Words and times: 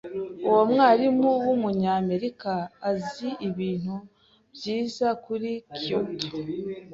Uwo 0.47 0.61
mwarimu 0.71 1.29
wumunyamerika 1.45 2.53
azi 2.89 3.29
ibintu 3.47 3.95
byiza 4.55 5.07
kuri 5.23 5.49
Kyoto 5.77 6.27